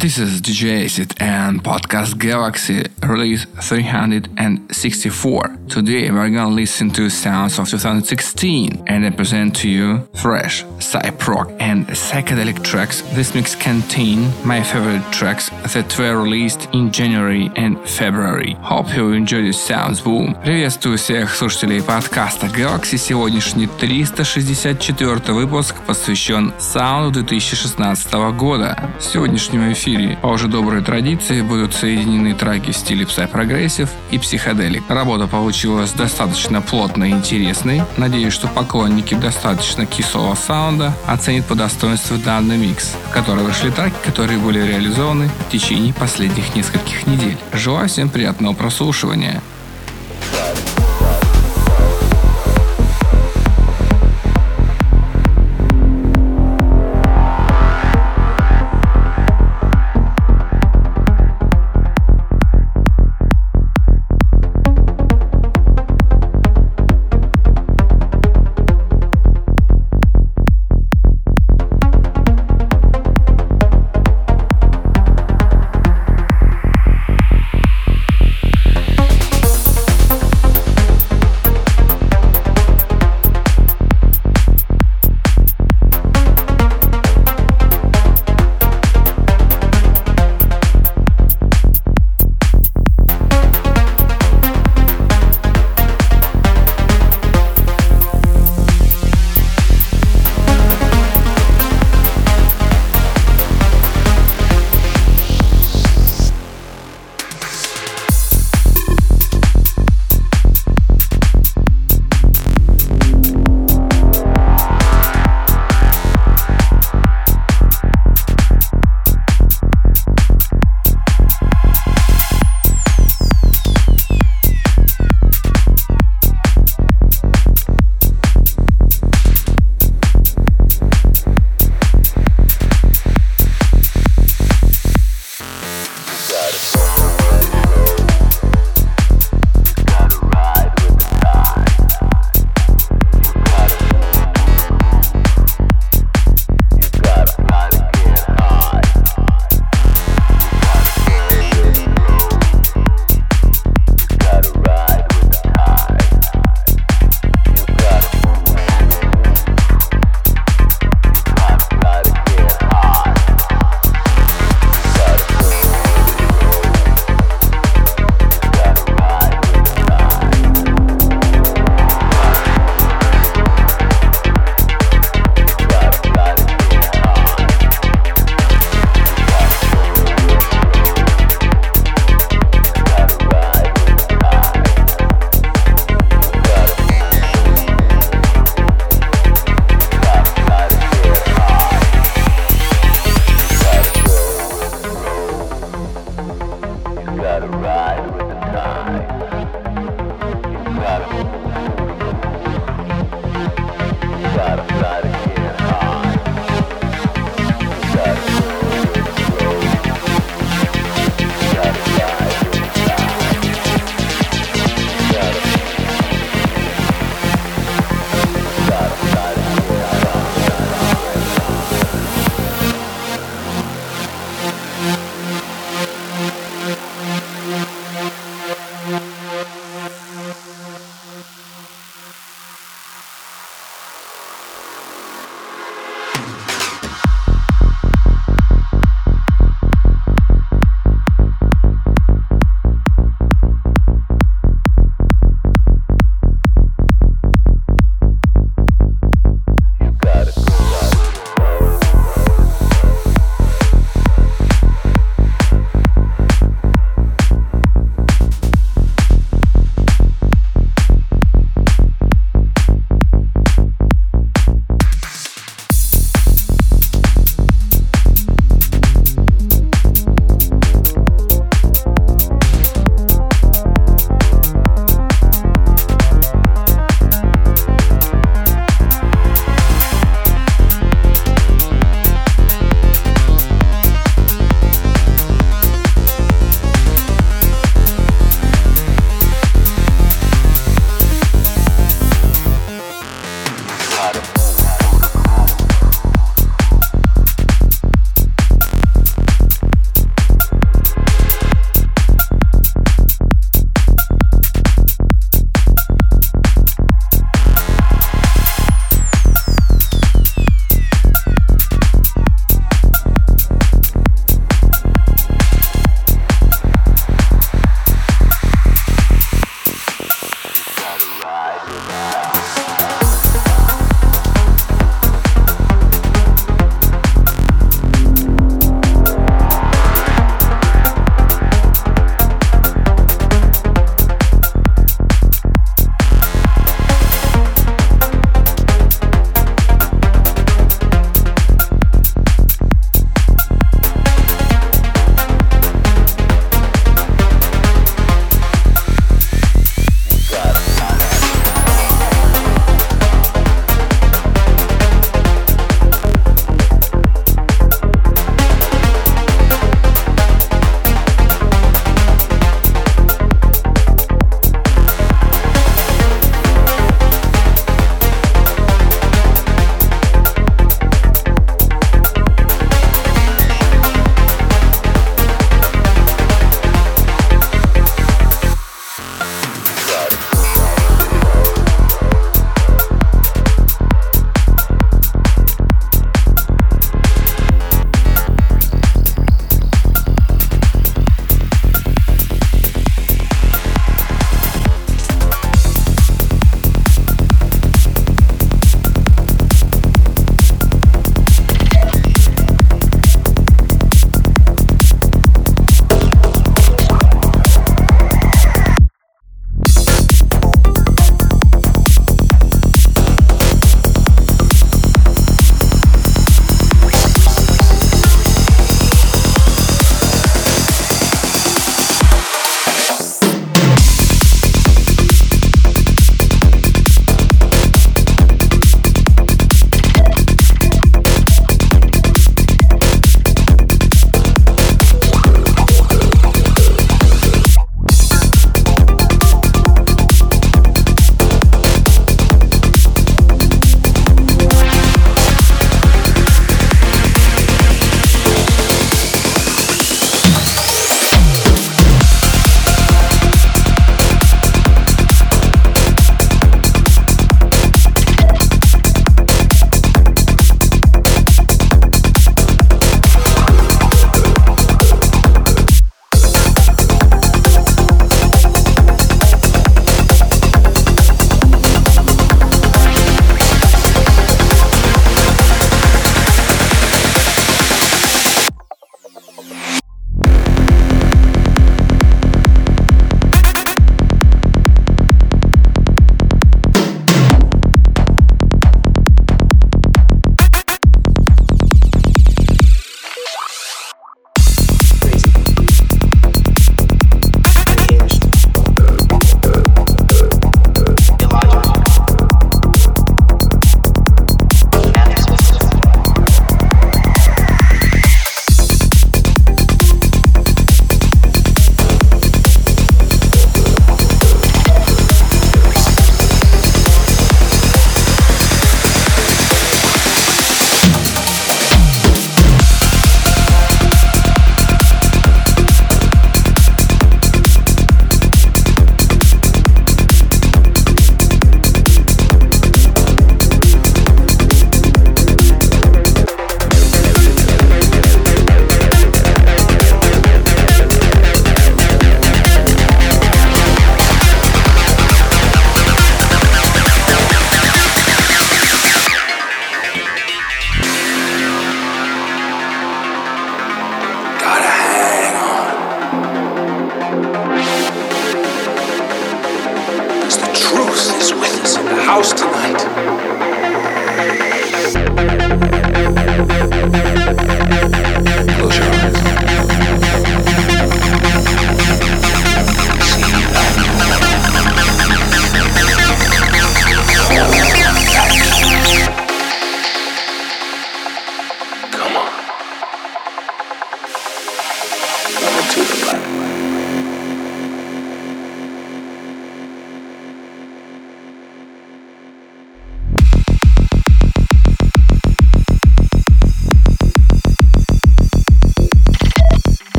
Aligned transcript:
This 0.00 0.16
is 0.16 0.40
DJ 0.40 0.84
Acid 0.86 1.14
and 1.20 1.62
Podcast 1.62 2.16
Galaxy 2.18 2.84
release 3.02 3.44
364. 3.60 5.56
Today 5.68 6.10
we're 6.10 6.30
gonna 6.30 6.48
listen 6.48 6.90
to 6.92 7.10
sounds 7.10 7.58
of 7.58 7.68
2016 7.68 8.82
and 8.86 9.04
I 9.04 9.10
present 9.10 9.54
to 9.56 9.68
you 9.68 10.08
fresh, 10.14 10.64
psy-rock 10.78 11.50
and 11.60 11.86
psychedelic 11.88 12.62
tracks. 12.64 13.02
This 13.14 13.34
mix 13.34 13.54
contain 13.54 14.32
my 14.42 14.62
favorite 14.62 15.04
tracks 15.12 15.50
that 15.74 15.98
were 15.98 16.22
released 16.22 16.68
in 16.72 16.90
January 16.90 17.50
and 17.56 17.76
February. 17.86 18.56
Hope 18.62 18.96
you 18.96 19.12
enjoy 19.12 19.42
the 19.42 19.52
sounds 19.52 20.00
boom. 20.00 20.34
Приветствую 20.42 20.96
всех 20.96 21.34
слушателей 21.34 21.82
подкаста 21.82 22.46
Galaxy. 22.46 22.96
Сегодняшний 22.96 23.66
364 23.66 25.34
выпуск 25.34 25.74
посвящен 25.86 26.54
саунду 26.58 27.22
2016 27.22 28.32
года. 28.38 28.76
В 28.98 29.04
сегодняшнем 29.04 29.70
эфире 29.72 29.83
эфире 29.85 30.17
по 30.19 30.27
уже 30.27 30.47
доброй 30.47 30.83
традиции 30.83 31.41
будут 31.41 31.75
соединены 31.75 32.33
треки 32.33 32.71
в 32.71 32.75
стиле 32.75 33.05
psy-progressive 33.05 33.87
и 34.09 34.17
psychedelic. 34.17 34.83
Работа 34.89 35.27
получилась 35.27 35.91
достаточно 35.91 36.59
плотной 36.59 37.11
и 37.11 37.13
интересной. 37.13 37.83
Надеюсь, 37.95 38.33
что 38.33 38.47
поклонники 38.47 39.13
достаточно 39.13 39.85
кислого 39.85 40.33
саунда 40.33 40.91
оценят 41.05 41.45
по 41.45 41.53
достоинству 41.53 42.17
данный 42.17 42.57
микс, 42.57 42.95
в 43.09 43.13
который 43.13 43.43
вышли 43.43 43.69
треки, 43.69 43.93
которые 44.03 44.39
были 44.39 44.59
реализованы 44.59 45.29
в 45.47 45.51
течение 45.51 45.93
последних 45.93 46.55
нескольких 46.55 47.05
недель. 47.05 47.37
Желаю 47.53 47.87
всем 47.87 48.09
приятного 48.09 48.55
прослушивания. 48.55 49.43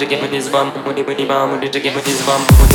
to 0.00 0.06
get 0.06 0.22
with 0.22 0.30
this 0.30 0.48
bum, 0.48 0.72
money, 0.82 1.02
money, 1.02 1.26
bum, 1.26 1.50
money 1.50 1.68
to 1.68 1.78
get 1.78 1.94
with 1.94 2.06
this 2.06 2.24
bum. 2.24 2.69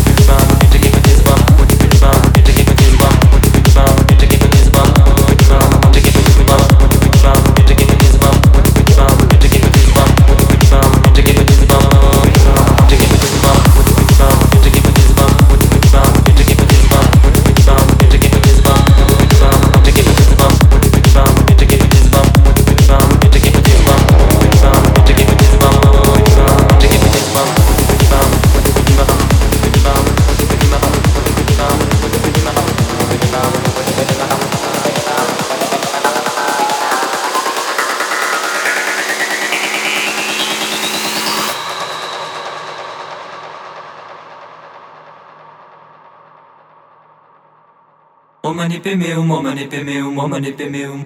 manipemeum, 48.75 49.31
o 49.31 49.41
manipemeum, 49.41 50.17
o 50.17 50.27
manipemeum. 50.27 51.05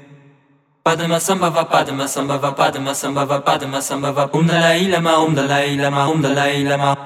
Padma 0.83 1.19
samba 1.19 1.49
va 1.49 1.65
padma 1.65 2.07
samba 2.07 2.37
va 2.37 2.51
padma 2.51 2.95
samba 2.95 3.25
va 3.25 3.41
padma 3.41 3.81
samba 3.81 4.11
va 4.11 4.29
Om 4.33 4.47
Dalai 4.47 4.87
Lama 4.87 5.19
Om 5.19 5.35
Dalai 5.35 5.75
Lama 5.77 6.09
Om 6.09 6.21
Dalai 6.21 6.63
Lama. 6.63 6.97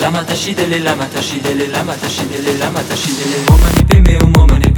Lama 0.00 0.24
tashidele 0.24 0.78
lama 0.80 1.04
tashidele 1.06 1.68
lama 1.72 1.94
tashidele 1.94 2.58
lama 2.58 2.80
tashidele 2.80 3.48
Om 3.48 3.60
manipemeum, 3.60 4.32
o 4.36 4.46
manipemeum 4.46 4.77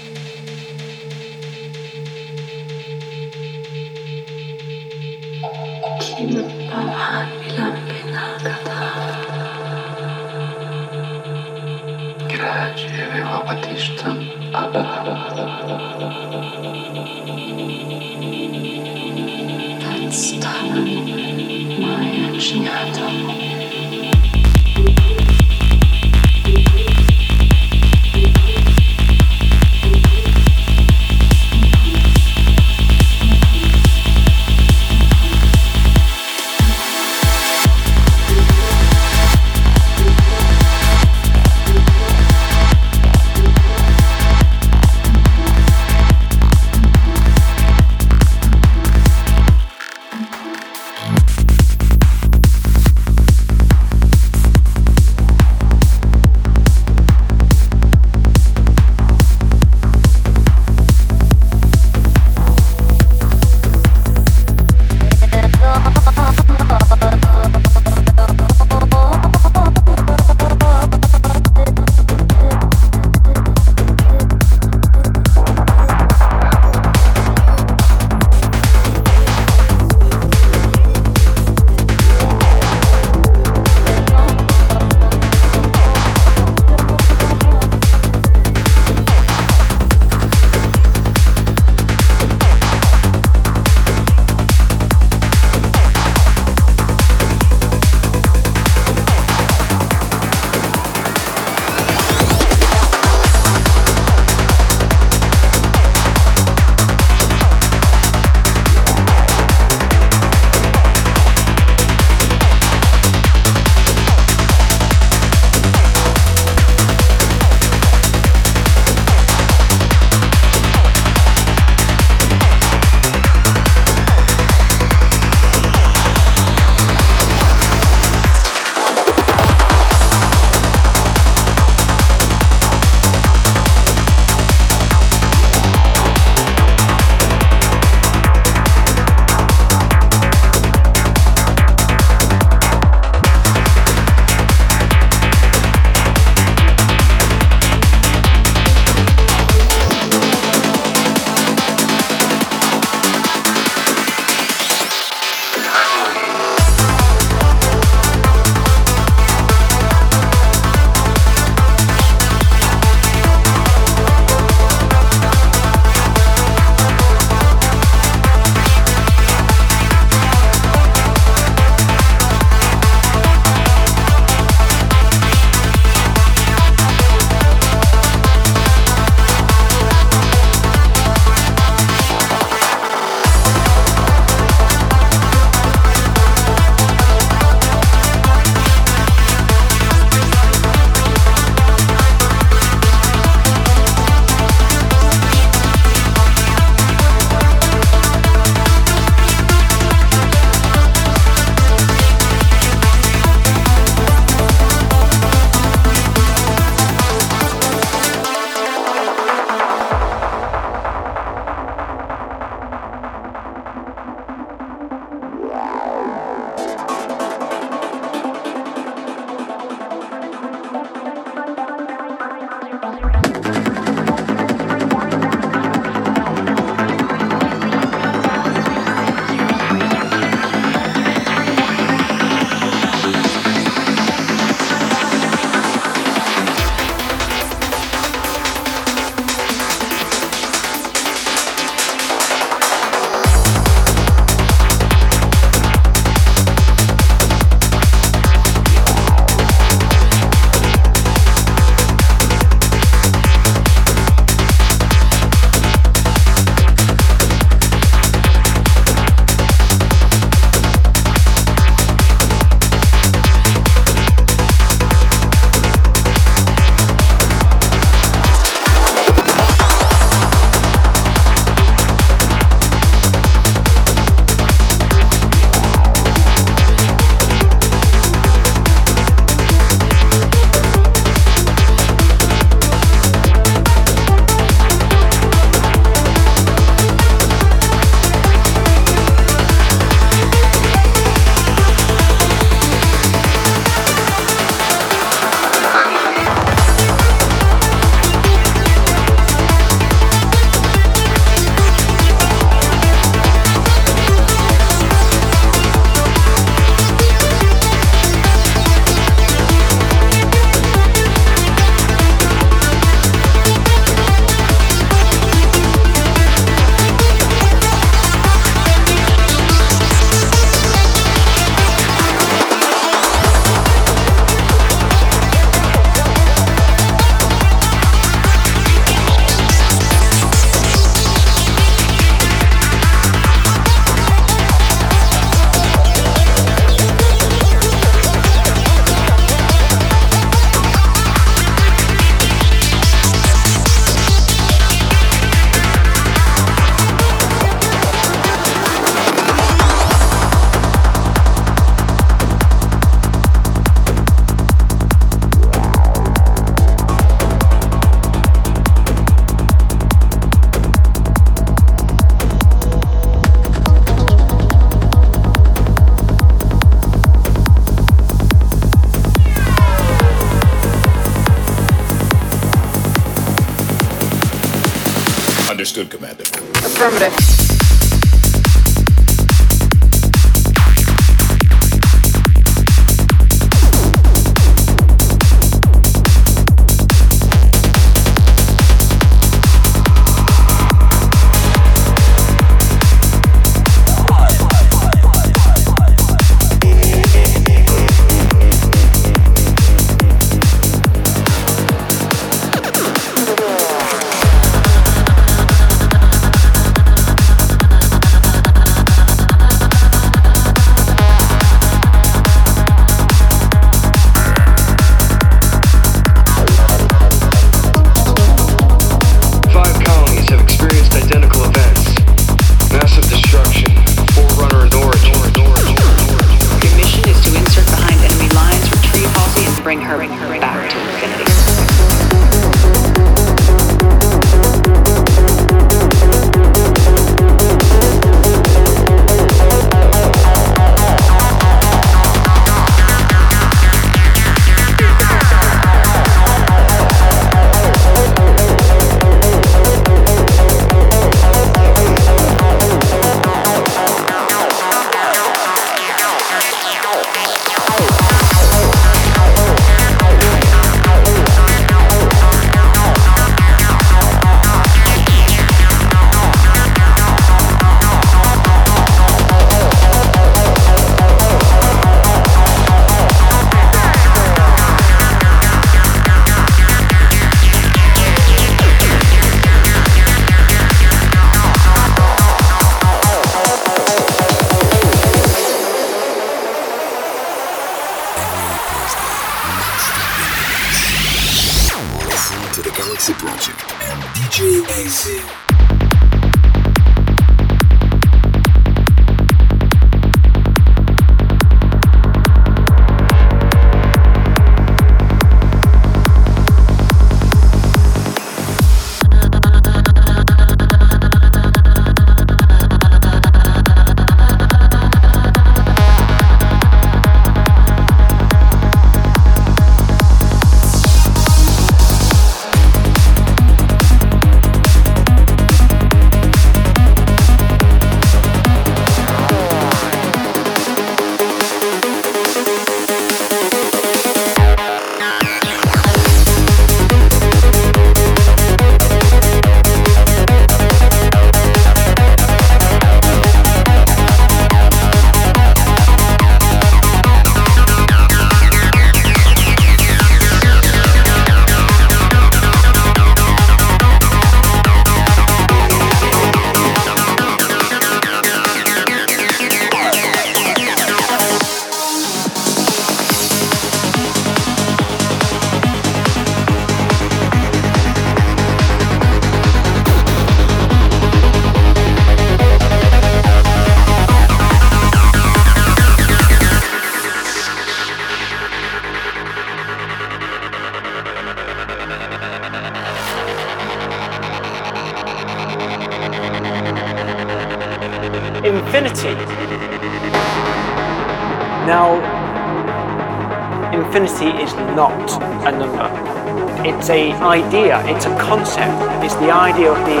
It's 596.80 596.88
a 596.88 597.12
idea, 597.12 597.84
it's 597.94 598.06
a 598.06 598.16
concept. 598.16 599.04
It's 599.04 599.14
the 599.16 599.30
idea 599.30 599.70
of 599.70 599.84
being 599.84 600.00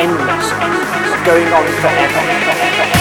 endless, 0.00 0.52
going 1.26 1.52
on 1.52 1.66
forever. 1.82 2.97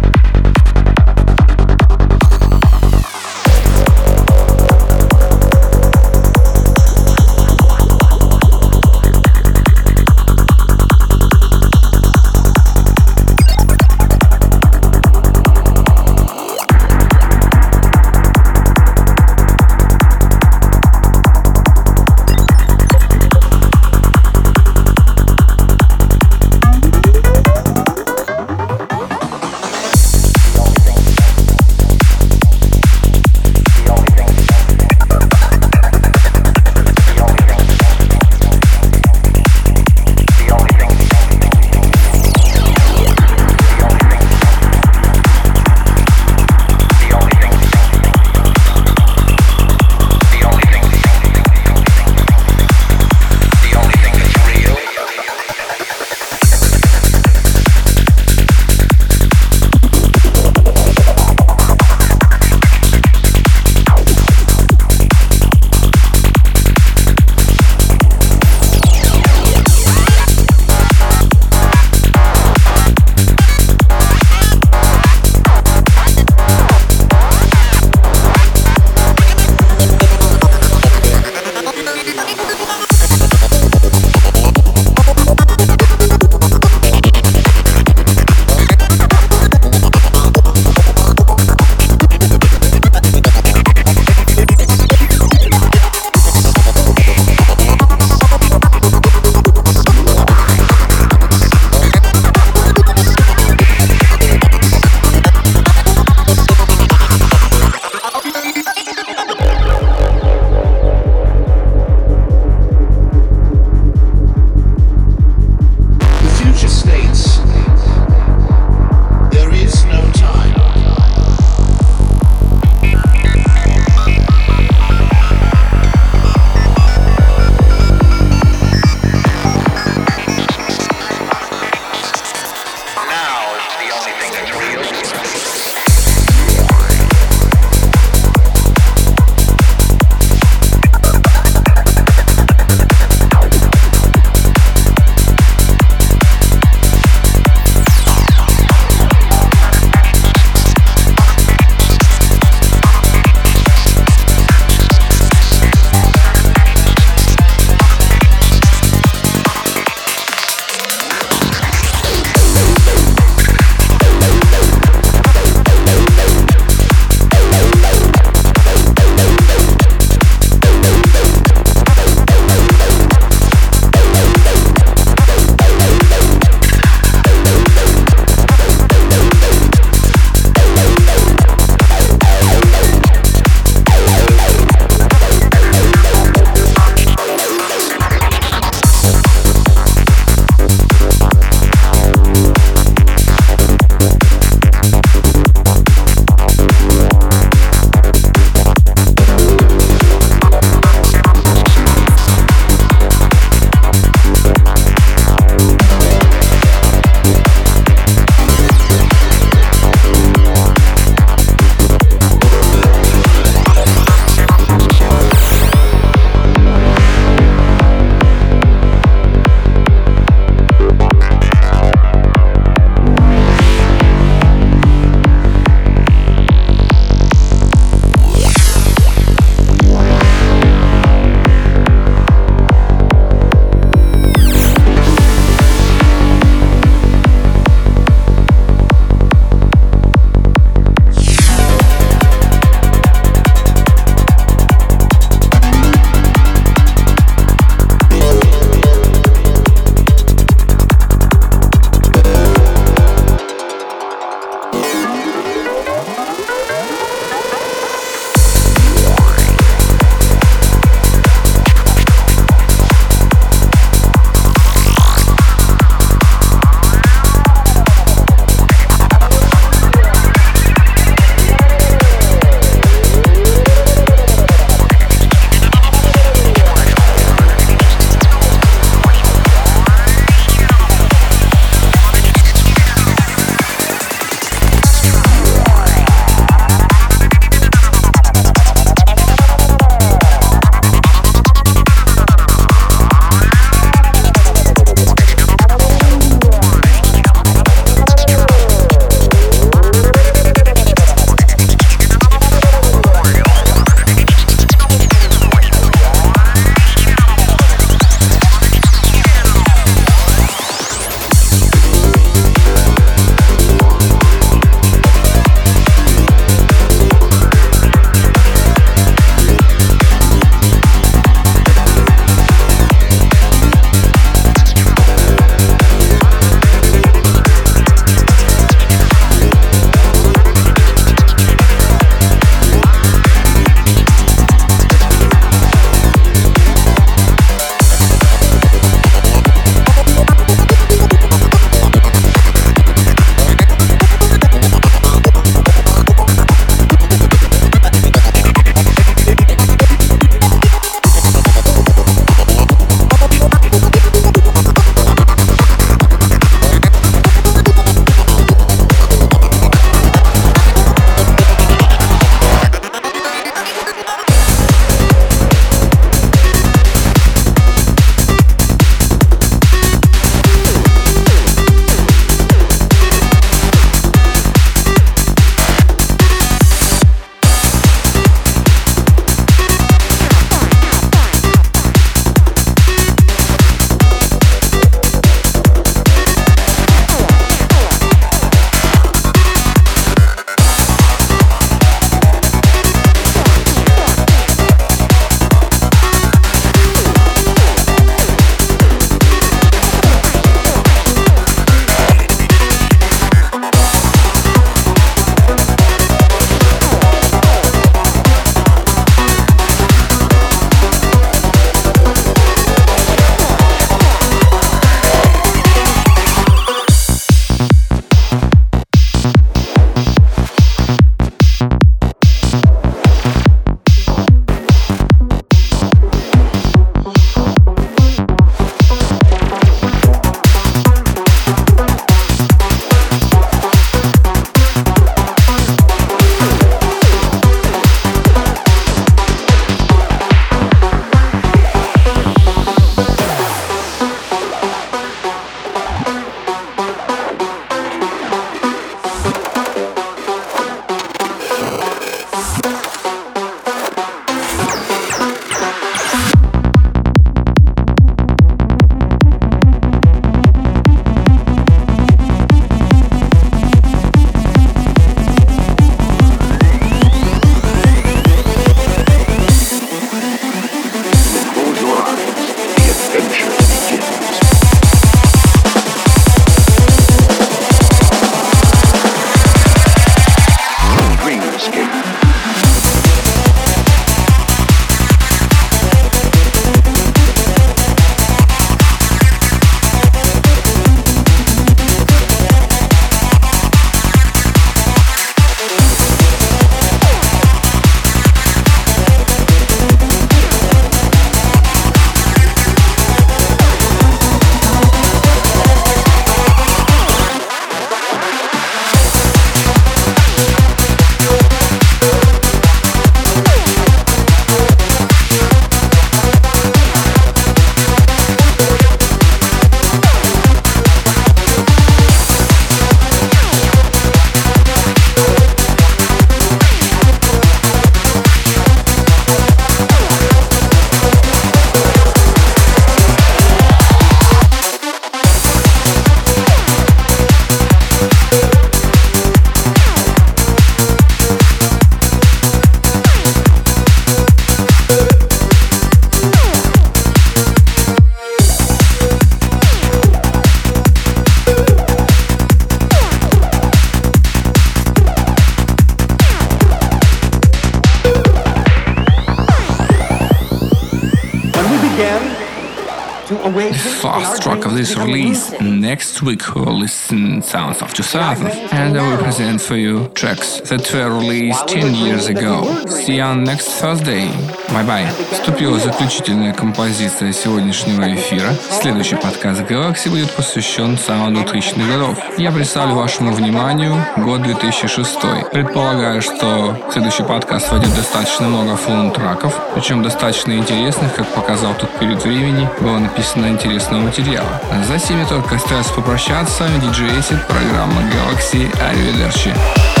Week 566.21 566.55
we'll 566.55 566.77
listen 566.77 567.41
Sounds 567.41 567.81
of 567.81 567.93
2000 567.93 568.47
and 568.47 568.97
I 568.97 569.09
will 569.09 569.23
present 569.23 569.59
for 569.59 569.75
you 569.75 570.07
tracks 570.09 570.59
that 570.69 570.93
were 570.93 571.09
released 571.09 571.67
10 571.67 571.95
years 571.95 572.27
ago. 572.27 572.85
See 572.85 573.15
you 573.15 573.23
on 573.23 573.43
next 573.43 573.67
Thursday. 573.79 574.29
Bye-bye. 574.71 575.33
Вступила 575.33 575.77
заключительная 575.79 576.53
композиция 576.53 577.33
сегодняшнего 577.33 578.13
эфира. 578.15 578.53
Следующий 578.81 579.17
подкаст 579.17 579.61
Galaxy 579.61 580.09
будет 580.09 580.31
посвящен 580.31 580.97
саунду 580.97 581.41
2000-х 581.41 581.91
годов. 581.91 582.17
Я 582.37 582.51
представлю 582.51 582.95
вашему 582.95 583.33
вниманию 583.33 583.93
год 584.17 584.43
2006. 584.43 585.19
Предполагаю, 585.51 586.21
что 586.21 586.77
следующий 586.91 587.23
подкаст 587.23 587.69
войдет 587.71 587.93
достаточно 587.95 588.47
много 588.47 588.77
фон-траков, 588.77 589.53
причем 589.73 590.03
достаточно 590.03 590.53
интересных, 590.53 591.15
как 591.15 591.27
показал 591.27 591.73
тот 591.73 591.89
период 591.99 592.23
времени, 592.23 592.69
было 592.79 592.97
написано 592.97 593.47
интересного 593.47 594.01
материала. 594.01 594.61
За 594.87 594.97
всеми 594.97 595.25
только 595.25 595.55
остается 595.55 595.93
попрощаться. 595.93 596.63
DJ 596.81 597.19
Acid, 597.19 597.45
программа 597.47 598.01
Galaxy. 598.03 598.71
Arrivederci. 598.79 600.00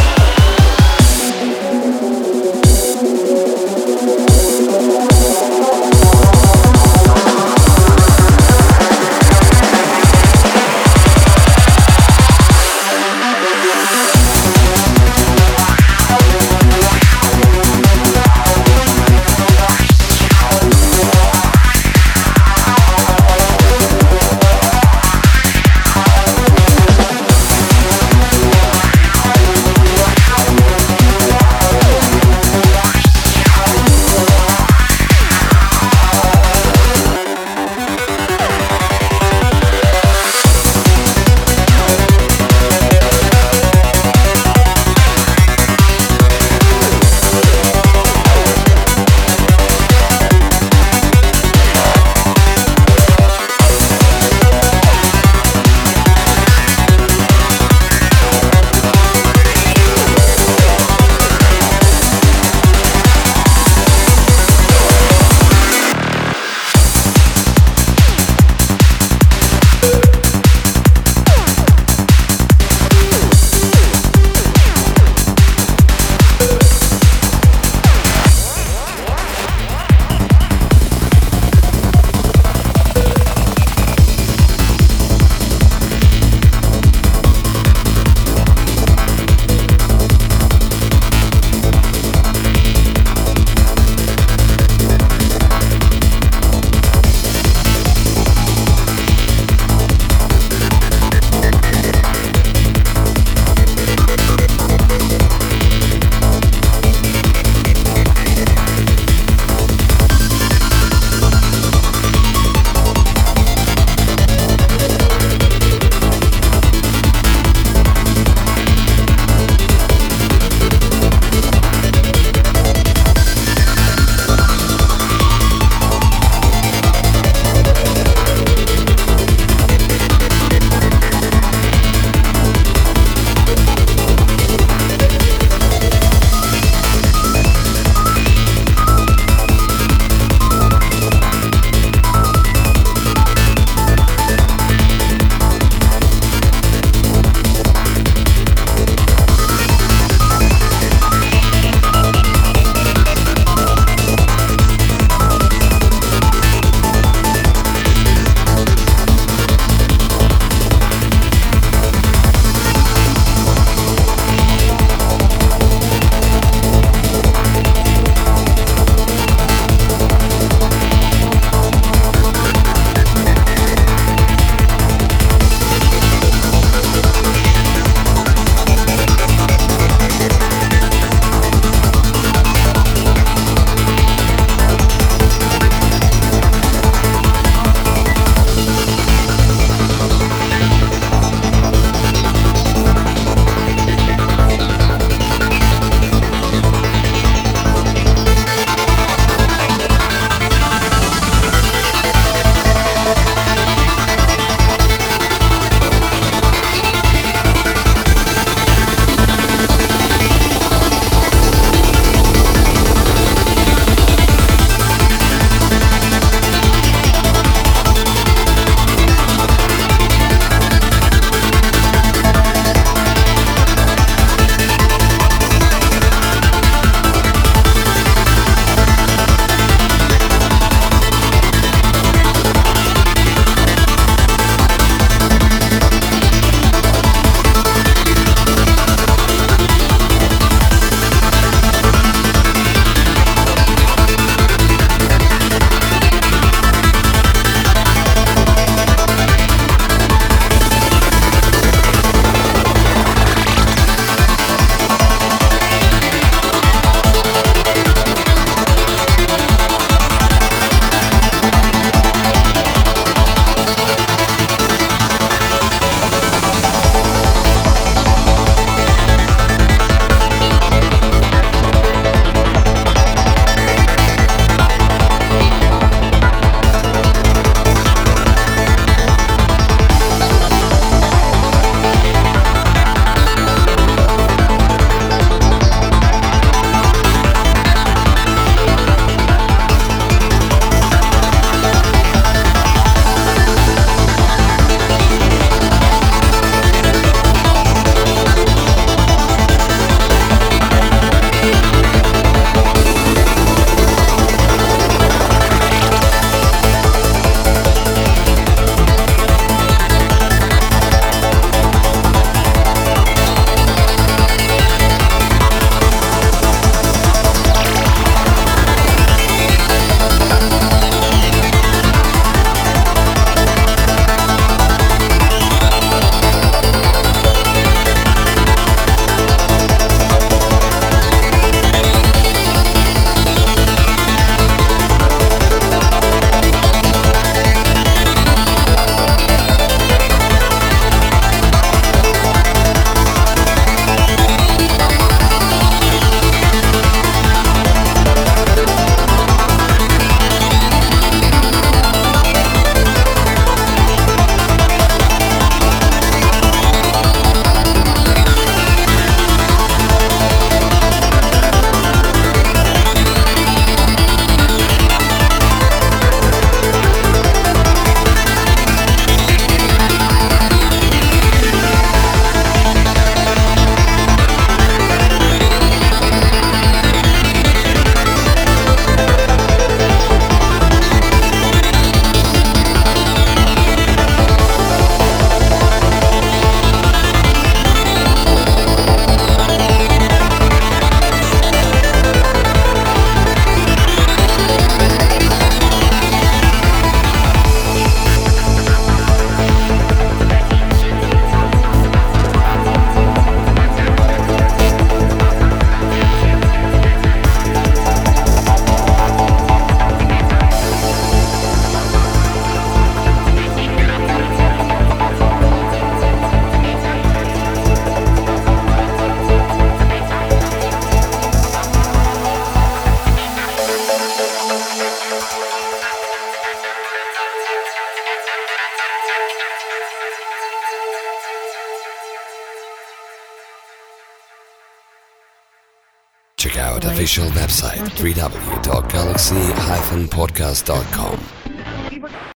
www.galaxy-podcast.com. 438.01 440.90